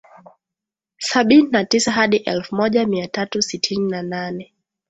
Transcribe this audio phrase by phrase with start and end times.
[0.97, 4.53] Sabini na tisa hadi elfu moja mia tatu sitini na nane